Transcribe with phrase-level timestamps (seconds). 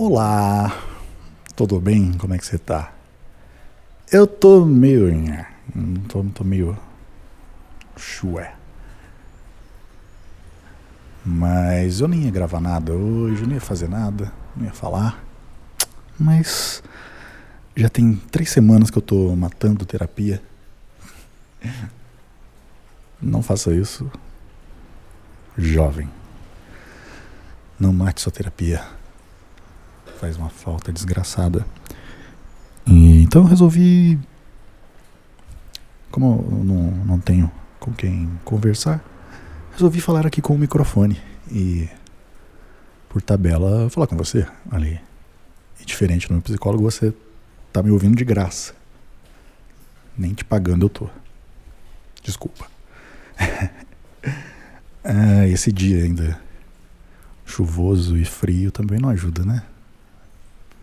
[0.00, 0.80] Olá,
[1.56, 2.12] tudo bem?
[2.12, 2.92] Como é que você tá?
[4.12, 5.10] Eu tô meio.
[6.06, 6.78] Tô, tô meio.
[7.96, 8.54] chué.
[11.26, 15.20] Mas eu nem ia gravar nada hoje, não ia fazer nada, não ia falar.
[16.16, 16.80] Mas
[17.74, 20.40] já tem três semanas que eu tô matando terapia.
[23.20, 24.08] Não faça isso,
[25.56, 26.08] jovem.
[27.80, 28.97] Não mate sua terapia.
[30.18, 31.64] Faz uma falta desgraçada.
[32.84, 34.18] E, então eu resolvi.
[36.10, 39.00] Como eu não, não tenho com quem conversar,
[39.72, 41.20] resolvi falar aqui com o microfone.
[41.52, 41.88] E,
[43.08, 45.00] por tabela, falar com você ali.
[45.80, 47.14] E diferente do meu psicólogo, você
[47.72, 48.74] tá me ouvindo de graça.
[50.16, 51.08] Nem te pagando eu tô.
[52.24, 52.66] Desculpa.
[55.04, 56.40] ah, esse dia ainda
[57.46, 59.62] chuvoso e frio também não ajuda, né?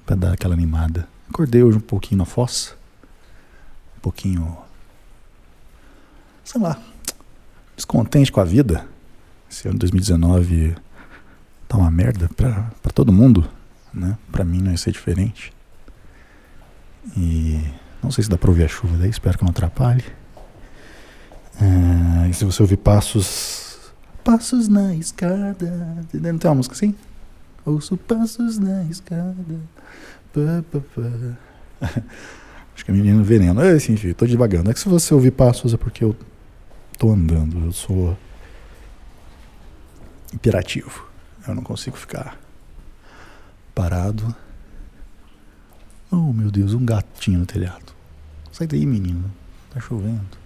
[0.06, 1.08] Pra dar aquela animada.
[1.30, 2.74] Acordei hoje um pouquinho na fossa.
[3.98, 4.58] Um pouquinho.
[6.44, 6.80] Sei lá.
[7.76, 8.86] Descontente com a vida.
[9.50, 10.76] Esse ano de 2019
[11.68, 13.50] tá uma merda pra todo mundo,
[13.94, 14.18] né?
[14.32, 15.52] Pra mim não ia ser diferente.
[17.18, 17.60] E
[18.02, 20.04] não sei se dá pra ouvir a chuva daí, espero que não atrapalhe.
[21.60, 23.66] Ah, e se você ouvir passos
[24.24, 26.04] Passos na escada.
[26.12, 26.96] Não tem uma música assim?
[27.66, 29.36] Ouço passos na escada.
[30.32, 31.88] Pá, pá, pá.
[32.76, 33.62] Acho que é menino veneno.
[33.62, 34.70] É assim, filho, tô devagando.
[34.70, 36.16] É que se você ouvir passos é porque eu
[37.00, 37.66] tô andando.
[37.66, 38.16] Eu sou
[40.34, 41.08] imperativo.
[41.48, 42.38] Eu não consigo ficar
[43.74, 44.36] parado.
[46.12, 47.94] Oh, meu Deus, um gatinho no telhado.
[48.52, 49.32] Sai daí, menino.
[49.74, 50.46] Tá chovendo.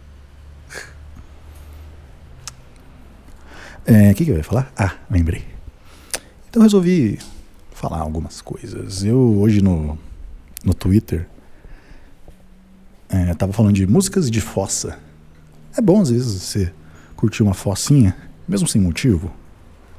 [3.88, 4.72] O é, que, que eu ia falar?
[4.78, 5.59] Ah, lembrei.
[6.50, 7.20] Então resolvi
[7.72, 9.04] falar algumas coisas.
[9.04, 9.98] Eu hoje no,
[10.64, 11.28] no Twitter
[13.08, 14.98] é, tava falando de músicas de fossa.
[15.78, 16.74] É bom às vezes você
[17.16, 18.18] curtir uma fossinha,
[18.48, 19.32] mesmo sem motivo.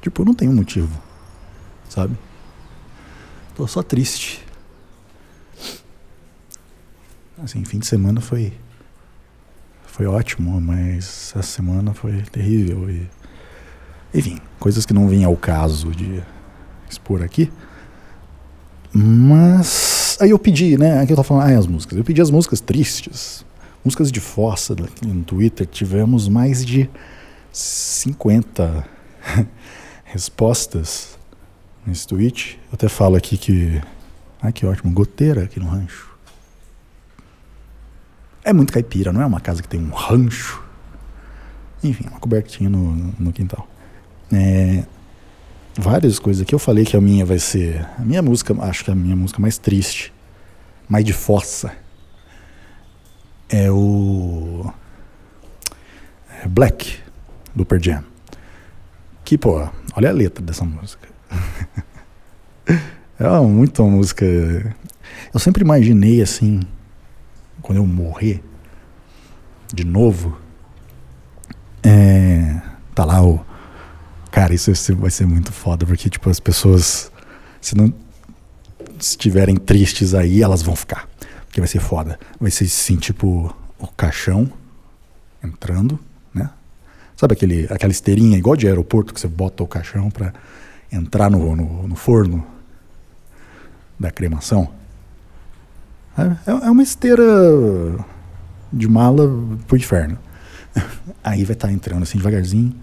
[0.03, 1.01] Tipo, eu não tenho motivo,
[1.89, 2.17] sabe?
[3.55, 4.45] Tô só triste.
[7.43, 8.53] Assim, fim de semana foi
[9.87, 13.09] foi ótimo, mas essa semana foi terrível e
[14.13, 16.23] enfim, coisas que não vêm ao caso de
[16.91, 17.51] expor aqui.
[18.93, 21.01] Mas aí eu pedi, né?
[21.01, 21.97] Aqui eu tava falando, ah, as músicas.
[21.97, 23.45] Eu pedi as músicas tristes,
[23.85, 24.75] músicas de fossa
[25.07, 25.67] no Twitter.
[25.67, 26.91] Tivemos mais de
[27.53, 28.85] 50
[30.05, 31.19] respostas
[31.87, 32.59] nesse tweet.
[32.65, 33.81] Eu até falo aqui que.
[34.43, 36.11] Ah, que ótimo, goteira aqui no rancho.
[38.43, 40.63] É muito caipira, não é uma casa que tem um rancho.
[41.85, 43.69] Enfim, uma cobertinha no, no quintal.
[44.33, 44.85] É,
[45.81, 46.55] várias coisas aqui.
[46.55, 47.87] Eu falei que a minha vai ser.
[47.99, 50.13] A minha música, acho que a minha música mais triste,
[50.89, 51.73] mais de força,
[53.49, 54.71] é o.
[56.43, 56.99] É Black,
[57.55, 58.05] do Per Jam.
[59.25, 61.09] Que, pô, olha a letra dessa música.
[63.19, 64.25] é uma, muito uma música.
[65.33, 66.61] Eu sempre imaginei assim,
[67.63, 68.43] quando eu morrer,
[69.73, 70.37] de novo,
[71.83, 72.61] é,
[72.95, 73.45] tá lá o
[74.31, 77.11] Cara, isso vai ser muito foda, porque, tipo, as pessoas,
[77.61, 77.93] se não
[78.99, 81.09] estiverem tristes aí, elas vão ficar.
[81.47, 82.19] Porque vai ser foda.
[82.41, 84.51] Vai ser assim, tipo, o caixão
[85.43, 85.99] entrando,
[86.33, 86.49] né?
[87.17, 90.33] Sabe aquele, aquela esteirinha igual de aeroporto que você bota o caixão pra
[90.93, 92.47] entrar no, no, no forno
[93.99, 94.71] da cremação?
[96.17, 97.25] É, é, é uma esteira
[98.73, 99.29] de mala
[99.67, 100.19] pro inferno.
[101.25, 102.75] Aí vai estar tá entrando assim devagarzinho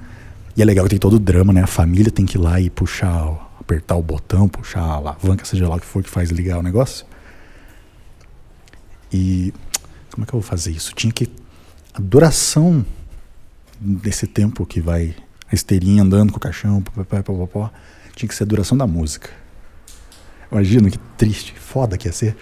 [0.57, 1.62] e é legal que tem todo o drama, né?
[1.62, 5.69] A família tem que ir lá e puxar, apertar o botão, puxar a alavanca, seja
[5.69, 7.06] lá o que for que faz ligar o negócio.
[9.13, 9.53] E
[10.12, 10.95] como é que eu vou fazer isso?
[10.95, 11.29] Tinha que.
[11.94, 12.83] A duração
[13.80, 15.15] desse tempo que vai
[15.50, 17.71] a esteirinha andando com o caixão, papapá,
[18.15, 19.30] tinha que ser a duração da música.
[20.51, 22.36] Imagina que triste, foda que ia ser.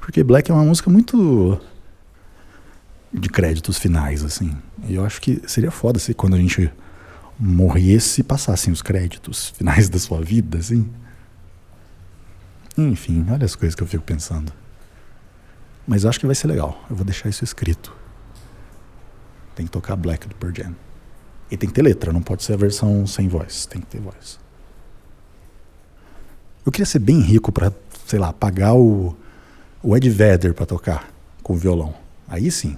[0.00, 1.60] Porque Black é uma música muito
[3.18, 4.56] de créditos finais, assim.
[4.88, 6.70] Eu acho que seria foda se quando a gente
[7.38, 10.88] morresse passassem os créditos finais da sua vida, assim.
[12.76, 14.52] Enfim, olha as coisas que eu fico pensando.
[15.86, 16.84] Mas acho que vai ser legal.
[16.88, 17.94] Eu vou deixar isso escrito.
[19.54, 20.76] Tem que tocar Black do Pearl Jam.
[21.50, 23.66] E tem que ter letra, não pode ser a versão sem voz.
[23.66, 24.38] Tem que ter voz.
[26.64, 27.72] Eu queria ser bem rico para,
[28.06, 29.16] sei lá, pagar o,
[29.82, 31.08] o Ed Vedder para tocar
[31.42, 31.94] com o violão.
[32.28, 32.76] Aí sim,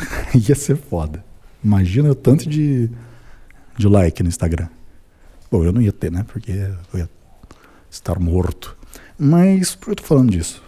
[0.34, 1.24] Ia ser foda.
[1.62, 2.90] Imagina o tanto de,
[3.76, 4.68] de like no Instagram.
[5.50, 6.24] Bom, eu não ia ter, né?
[6.28, 7.10] Porque eu ia
[7.90, 8.76] estar morto.
[9.18, 10.62] Mas por que eu tô falando disso?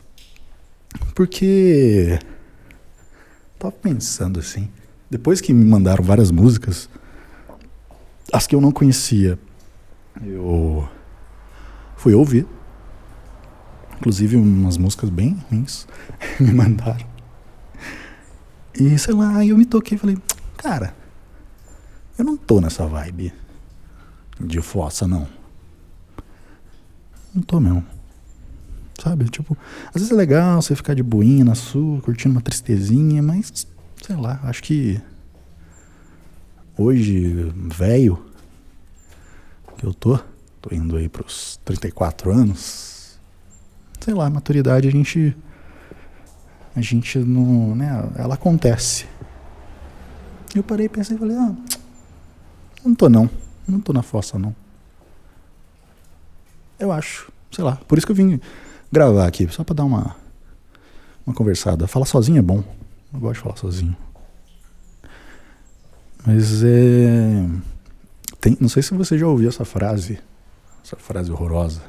[1.14, 2.18] Porque.
[3.58, 4.68] Tava pensando assim.
[5.10, 6.88] Depois que me mandaram várias músicas,
[8.32, 9.38] as que eu não conhecia,
[10.24, 10.88] eu
[11.96, 12.46] fui ouvir.
[13.98, 15.86] Inclusive umas músicas bem ruins
[16.40, 17.09] me mandaram.
[18.74, 20.18] E sei lá, eu me toquei e falei,
[20.56, 20.94] cara,
[22.18, 23.32] eu não tô nessa vibe
[24.40, 25.26] de fossa, não.
[27.34, 27.84] Não tô mesmo.
[29.02, 29.28] Sabe?
[29.28, 29.56] Tipo,
[29.88, 33.66] às vezes é legal você ficar de boinha na sua, curtindo uma tristezinha, mas
[34.02, 35.00] sei lá, acho que
[36.76, 38.22] hoje, velho,
[39.76, 40.18] que eu tô,
[40.60, 43.18] tô indo aí pros 34 anos,
[44.00, 45.36] sei lá, maturidade a gente
[46.74, 49.06] a gente não, né, ela acontece.
[50.54, 51.54] Eu parei, pensei e falei, ah,
[52.84, 53.30] não tô não,
[53.66, 54.54] não tô na fossa não.
[56.78, 58.40] Eu acho, sei lá, por isso que eu vim
[58.90, 60.16] gravar aqui, só para dar uma
[61.26, 61.86] uma conversada.
[61.86, 62.64] Falar sozinho é bom.
[63.12, 63.96] Eu gosto de falar sozinho.
[66.26, 67.46] Mas é
[68.40, 70.18] tem, não sei se você já ouviu essa frase,
[70.82, 71.82] essa frase horrorosa,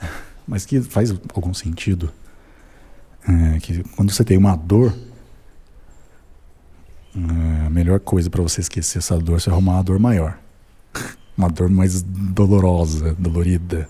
[0.46, 2.12] mas que faz algum sentido.
[3.28, 4.94] É, que quando você tem uma dor,
[7.14, 10.38] é, a melhor coisa para você esquecer essa dor é você arrumar uma dor maior.
[11.38, 13.88] Uma dor mais dolorosa, dolorida,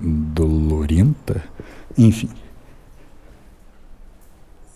[0.00, 1.44] dolorenta,
[1.96, 2.28] enfim.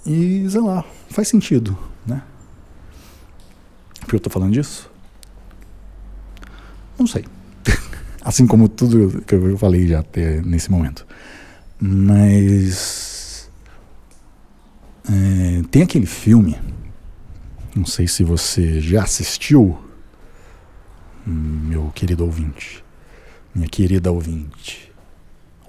[0.06, 1.76] E sei lá, faz sentido,
[2.06, 2.22] né?
[4.00, 4.88] Por que eu tô falando disso?
[6.96, 7.24] Não sei.
[8.24, 11.06] assim como tudo que eu falei já até nesse momento.
[11.80, 13.01] Mas.
[15.12, 16.56] É, tem aquele filme.
[17.76, 19.78] Não sei se você já assistiu,
[21.26, 22.82] meu querido ouvinte.
[23.54, 24.90] Minha querida ouvinte.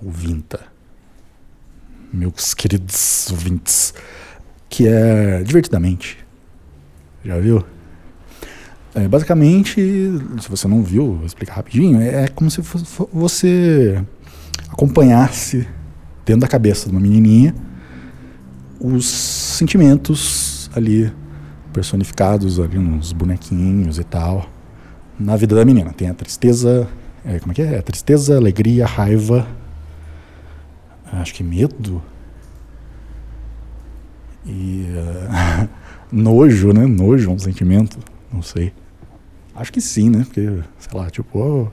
[0.01, 0.61] Ouvinta.
[2.11, 3.93] Meus queridos ouvintes.
[4.69, 6.17] Que é Divertidamente.
[7.23, 7.65] Já viu?
[8.95, 9.81] É, basicamente,
[10.39, 12.61] se você não viu, vou explicar rapidinho, é, é como se
[13.11, 14.03] você
[14.69, 15.67] acompanhasse
[16.25, 17.55] dentro da cabeça de uma menininha
[18.83, 19.05] os
[19.55, 21.11] sentimentos ali
[21.71, 24.49] personificados ali nos bonequinhos e tal
[25.19, 25.91] na vida da menina.
[25.93, 26.87] Tem a tristeza,
[27.25, 27.75] é, como é que é?
[27.75, 29.47] é tristeza, alegria, raiva,
[31.11, 32.01] acho que medo
[34.45, 35.69] e uh,
[36.11, 36.85] nojo, né?
[36.85, 37.97] Nojo é um sentimento,
[38.31, 38.73] não sei.
[39.55, 40.23] Acho que sim, né?
[40.25, 41.71] Porque, sei lá, tipo, o oh,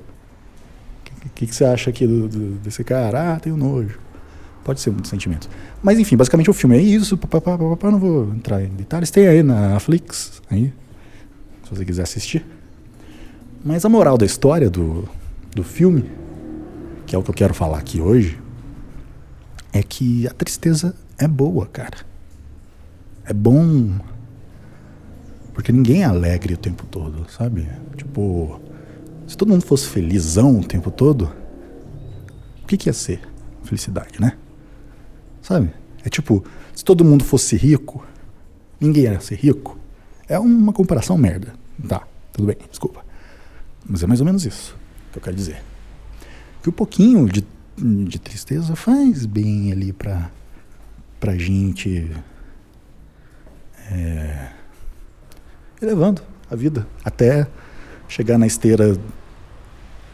[1.04, 3.34] que, que, que, você acha aqui do, do, desse cara?
[3.34, 3.98] Ah, tenho nojo.
[4.64, 5.48] Pode ser muito sentimento.
[5.82, 7.16] Mas enfim, basicamente o filme é isso.
[7.16, 9.10] Papapá, papapá, não vou entrar em detalhes.
[9.10, 10.72] Tem aí na Netflix, aí,
[11.64, 12.44] se você quiser assistir.
[13.64, 15.08] Mas a moral da história do,
[15.54, 16.10] do filme,
[17.06, 18.38] que é o que eu quero falar aqui hoje,
[19.72, 21.98] é que a tristeza é boa, cara.
[23.24, 23.98] É bom
[25.60, 27.68] porque ninguém é alegre o tempo todo, sabe?
[27.94, 28.58] Tipo,
[29.26, 31.30] se todo mundo fosse felizão o tempo todo,
[32.62, 33.20] o que, que ia ser
[33.62, 34.38] felicidade, né?
[35.50, 35.72] Sabe?
[36.04, 38.06] É tipo, se todo mundo fosse rico,
[38.80, 39.76] ninguém ia ser rico.
[40.28, 41.52] É uma comparação merda.
[41.88, 43.04] Tá, tudo bem, desculpa.
[43.84, 44.76] Mas é mais ou menos isso
[45.10, 45.60] que eu quero dizer.
[46.62, 47.44] Que um pouquinho de,
[47.76, 50.30] de tristeza faz bem ali pra,
[51.18, 52.12] pra gente.
[53.90, 54.50] É,
[55.82, 57.48] e levando a vida até
[58.06, 58.96] chegar na esteira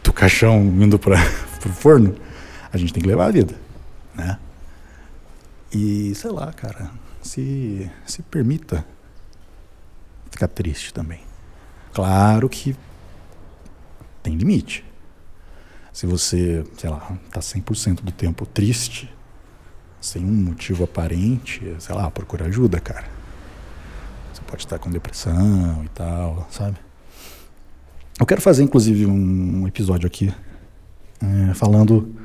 [0.03, 1.17] do caixão indo para
[1.63, 2.15] o forno,
[2.73, 3.53] a gente tem que levar a vida,
[4.15, 4.39] né?
[5.71, 8.85] E sei lá, cara, se se permita
[10.31, 11.21] ficar triste também.
[11.93, 12.75] Claro que
[14.23, 14.85] tem limite.
[15.91, 19.13] Se você, sei lá, tá 100% do tempo triste,
[19.99, 23.17] sem um motivo aparente, sei lá, procura ajuda, cara
[24.47, 26.77] pode estar com depressão e tal, sabe?
[28.19, 30.33] Eu quero fazer, inclusive, um episódio aqui
[31.21, 32.15] é, falando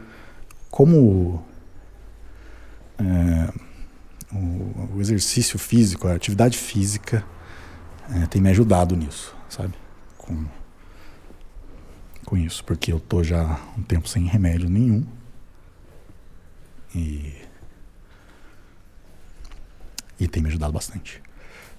[0.71, 1.45] como
[2.99, 3.53] é,
[4.33, 7.25] o, o, exercício físico, a atividade física
[8.11, 9.75] é, tem me ajudado nisso, sabe?
[10.19, 10.45] Com,
[12.25, 15.05] com isso, porque eu tô já um tempo sem remédio nenhum.
[16.95, 17.33] E,
[20.21, 21.23] e tem me ajudado bastante.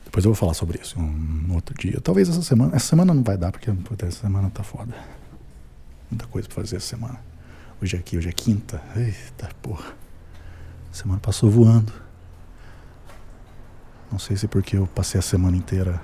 [0.03, 1.99] Depois eu vou falar sobre isso um, outro dia.
[2.01, 2.75] Talvez essa semana.
[2.75, 4.93] Essa semana não vai dar, porque puta, essa semana tá foda.
[6.11, 7.19] Muita coisa pra fazer essa semana.
[7.81, 8.81] Hoje é aqui, hoje é quinta.
[8.95, 10.02] Eita porra.
[10.93, 11.91] A semana passou voando.
[14.11, 15.99] Não sei se é porque eu passei a semana inteira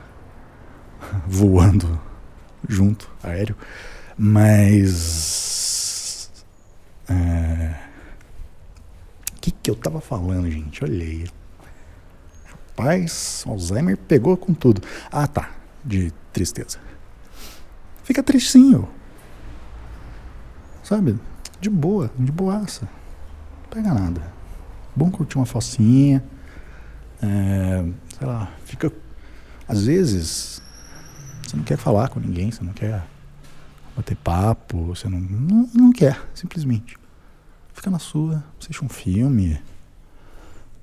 [1.27, 2.01] voando
[2.67, 3.55] junto, aéreo.
[4.17, 5.62] Mas.
[7.08, 7.75] É...
[9.31, 10.84] O que, que eu tava falando, gente?
[10.84, 11.29] Olhei.
[12.48, 14.81] Rapaz, Alzheimer pegou com tudo.
[15.12, 15.51] Ah, tá.
[15.86, 16.79] De tristeza.
[18.03, 18.89] Fica tristinho.
[20.81, 21.19] Sabe?
[21.62, 22.89] De boa, de boaça.
[23.62, 24.38] Não pega nada.
[25.00, 26.22] Bom curtir uma focinha.
[27.24, 27.86] É,
[28.18, 28.91] sei lá, fica.
[29.65, 30.62] Às vezes,
[31.41, 33.01] você não quer falar com ninguém, você não quer
[33.96, 36.98] bater papo, você não, não, não quer, simplesmente.
[37.74, 39.62] Fica na sua, assiste um filme,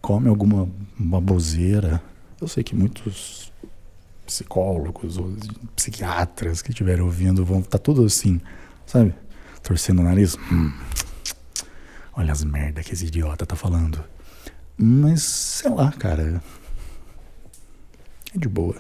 [0.01, 0.67] come alguma
[0.99, 2.03] baboseira.
[2.41, 3.53] Eu sei que muitos
[4.25, 5.31] psicólogos ou
[5.75, 8.41] psiquiatras que estiverem ouvindo vão estar tá tudo assim,
[8.87, 9.13] sabe?
[9.63, 10.39] Torcendo o nariz.
[10.51, 10.73] Hum,
[12.17, 14.03] olha as merda que esse idiota tá falando.
[14.77, 16.43] Mas, sei lá, cara.
[18.35, 18.77] É de boa.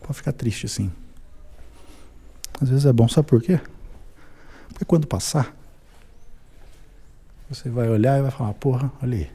[0.00, 0.92] Pode ficar triste assim.
[2.60, 3.58] Às vezes é bom, sabe por quê?
[4.68, 5.54] Porque quando passar,
[7.48, 9.30] você vai olhar e vai falar, porra, olha aí.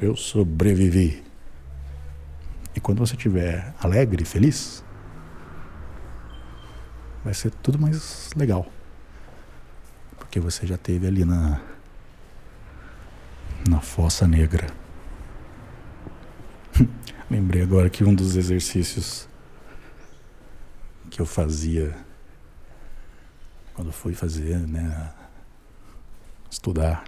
[0.00, 1.22] Eu sobrevivi.
[2.74, 4.84] E quando você estiver alegre, feliz,
[7.24, 8.66] vai ser tudo mais legal.
[10.36, 11.62] Porque você já teve ali na
[13.66, 14.66] na fossa negra.
[17.30, 19.26] Lembrei agora que um dos exercícios
[21.08, 21.96] que eu fazia
[23.72, 25.10] quando fui fazer, né,
[26.50, 27.04] estudar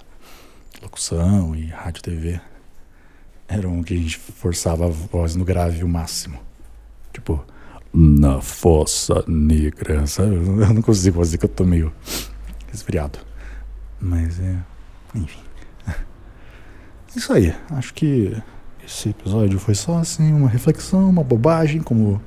[0.80, 2.40] locução e rádio TV
[3.46, 6.40] era um que a gente forçava a voz no grave o máximo.
[7.12, 7.44] Tipo,
[7.92, 10.34] na fossa negra, sabe?
[10.34, 11.92] Eu não consigo fazer que eu tô meio
[12.70, 13.18] resfriado.
[14.00, 14.58] Mas é.
[15.14, 15.42] Enfim.
[17.14, 17.54] Isso aí.
[17.70, 18.36] Acho que
[18.84, 22.20] esse episódio foi só assim, uma reflexão, uma bobagem, como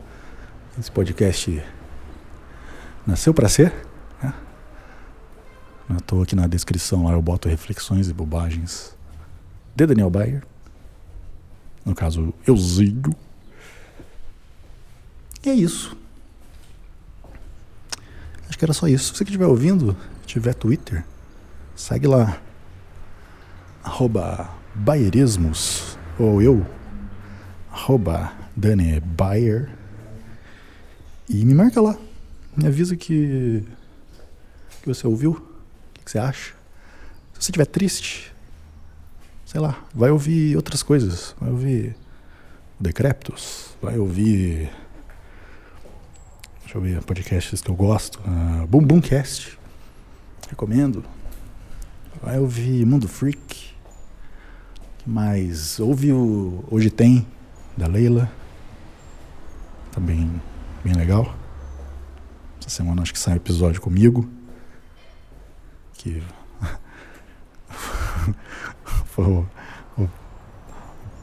[0.79, 1.63] esse podcast
[3.05, 3.73] nasceu para ser.
[4.21, 4.33] Né?
[5.97, 8.95] Estou aqui na descrição lá, eu boto reflexões e bobagens
[9.75, 10.43] de Daniel Bayer
[11.85, 13.15] no caso Euzinho.
[15.43, 15.97] E é isso.
[18.51, 19.05] Acho que era só isso.
[19.05, 21.05] Se você que estiver ouvindo, tiver Twitter,
[21.73, 22.37] segue lá.
[23.81, 26.65] Arroba Bayerismos, ou eu,
[27.71, 29.69] arroba Dani Bayer.
[31.29, 31.97] E me marca lá.
[32.53, 33.63] Me avisa que,
[34.81, 35.31] que você ouviu.
[35.31, 36.53] O que, você acha?
[37.31, 38.33] Se você estiver triste,
[39.45, 41.33] sei lá, vai ouvir outras coisas.
[41.39, 41.95] Vai ouvir
[42.77, 44.69] Decreptus, vai ouvir.
[46.71, 48.17] Deixa eu ver podcasts que eu gosto.
[48.21, 49.59] Uh, Boom Boom Cast.
[50.49, 51.03] Recomendo.
[52.23, 53.73] Vai ouvir Mundo Freak.
[55.05, 57.27] Mas ouve o Hoje Tem,
[57.75, 58.31] da Leila.
[59.91, 61.35] Também tá bem legal.
[62.61, 64.31] Essa semana acho que sai um episódio comigo.
[65.95, 66.23] Que
[69.07, 69.45] foi o,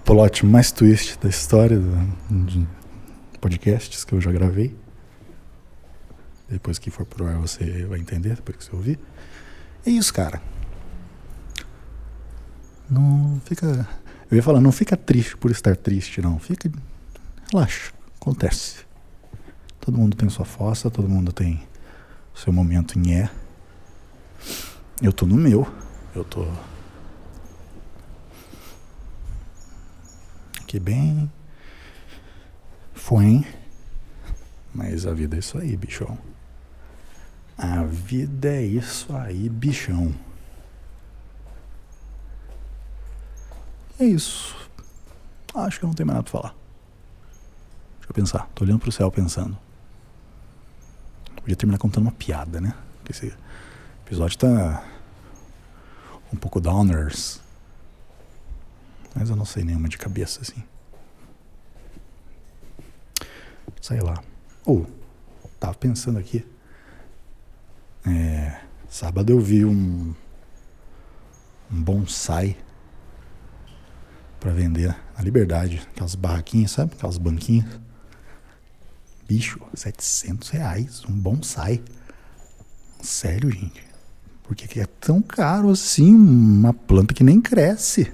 [0.04, 1.80] plot mais twist da história
[2.30, 2.68] de
[3.40, 4.76] podcasts que eu já gravei.
[6.48, 8.98] Depois que for pro ar você vai entender, depois que você ouvir.
[9.84, 10.40] É isso, cara.
[12.88, 13.88] Não fica.
[14.30, 16.38] Eu ia falar, não fica triste por estar triste, não.
[16.38, 16.70] Fica.
[17.52, 17.92] Relaxa.
[18.20, 18.86] Acontece.
[19.80, 21.66] Todo mundo tem sua fossa, todo mundo tem
[22.34, 23.30] seu momento em é.
[25.00, 25.66] Eu tô no meu.
[26.14, 26.46] Eu tô
[30.60, 31.30] aqui bem.
[32.92, 33.46] Foi.
[34.74, 36.18] Mas a vida é isso aí, bichão.
[37.58, 40.14] A vida é isso aí, bichão.
[43.98, 44.56] É isso.
[45.52, 46.54] Acho que não tenho mais nada pra falar.
[47.96, 48.48] Deixa eu pensar.
[48.54, 49.58] Tô olhando pro céu pensando.
[51.34, 52.74] Podia terminar contando uma piada, né?
[52.98, 53.36] Porque esse
[54.06, 54.84] episódio tá
[56.32, 57.40] um pouco downers.
[59.16, 60.62] Mas eu não sei nenhuma de cabeça assim.
[63.80, 64.22] Sei lá.
[64.64, 64.86] Ou,
[65.42, 66.46] oh, tava pensando aqui.
[68.06, 70.14] É, sábado eu vi um,
[71.70, 72.56] um bonsai
[74.40, 75.86] para vender na Liberdade.
[75.90, 76.92] Aquelas barraquinhas, sabe?
[76.94, 77.66] Aquelas banquinhas.
[79.28, 81.02] Bicho, 700 reais.
[81.08, 81.82] Um bonsai.
[83.00, 83.86] Sério, gente.
[84.42, 88.10] Por que é tão caro assim uma planta que nem cresce?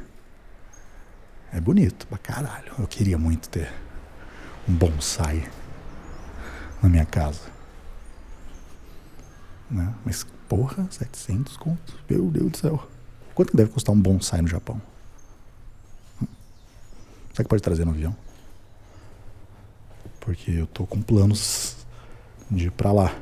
[1.53, 2.73] É bonito pra caralho.
[2.77, 3.73] Eu queria muito ter
[4.69, 5.49] um bonsai
[6.83, 7.54] na minha casa.
[9.71, 9.95] Né?
[10.05, 11.95] Mas, porra, 700 contos.
[12.09, 12.89] Meu Deus do céu.
[13.35, 14.81] Quanto que deve custar um bonsai no Japão?
[17.33, 18.17] Será que pode trazer no avião?
[20.21, 21.77] Porque eu tô com planos
[22.51, 23.15] de ir pra lá.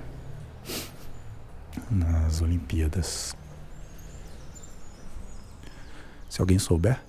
[1.91, 3.35] nas Olimpíadas.
[6.29, 7.01] Se alguém souber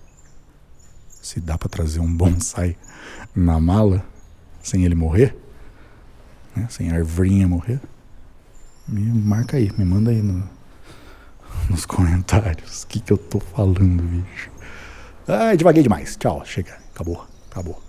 [1.21, 2.77] se dá para trazer um bonsai
[3.33, 4.05] na mala
[4.61, 5.35] sem ele morrer,
[6.55, 6.67] né?
[6.69, 7.79] sem a arvrinha morrer,
[8.87, 10.43] me marca aí, me manda aí no,
[11.69, 14.51] nos comentários o que, que eu tô falando, bicho.
[15.27, 16.15] Ai, devaguei demais.
[16.17, 16.77] Tchau, chega.
[16.93, 17.81] Acabou, acabou.